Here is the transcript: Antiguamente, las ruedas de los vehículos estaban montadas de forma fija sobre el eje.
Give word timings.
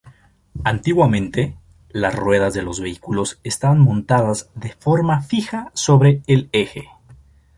Antiguamente, 0.63 1.59
las 1.91 2.15
ruedas 2.15 2.55
de 2.55 2.63
los 2.63 2.79
vehículos 2.79 3.39
estaban 3.43 3.77
montadas 3.79 4.49
de 4.55 4.71
forma 4.71 5.21
fija 5.21 5.69
sobre 5.75 6.23
el 6.25 6.49
eje. 6.53 6.89